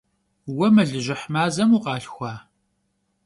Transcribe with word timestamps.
Vue 0.55 0.69
melıjıh 0.75 1.23
mazem 1.33 1.69
vukhalhxua? 1.73 2.33